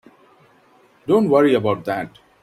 Don't 1.05 1.29
worry 1.29 1.53
about 1.53 1.85
that. 1.85 2.17